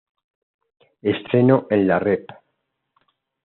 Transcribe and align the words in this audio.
Estreno 1.03 1.67
en 1.69 1.87
la 1.87 1.99
Rep. 1.99 2.27